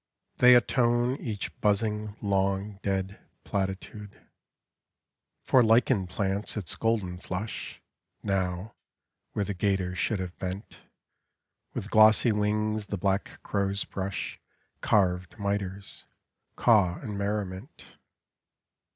[0.37, 4.09] They atone Each buzzing long dead platitude.
[4.13, 5.43] 12 English Cot Inc.
[5.45, 7.79] For lichen plants its golden Hush
[8.23, 8.73] Now,
[9.33, 10.79] where the gaiter should have bent;
[11.75, 14.39] With glossy wings the black crows brush
[14.81, 16.05] Carved mitres;
[16.55, 17.97] caw m merriment.